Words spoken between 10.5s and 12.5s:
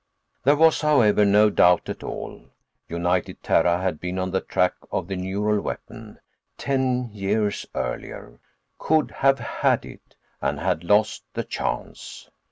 had lost the chance.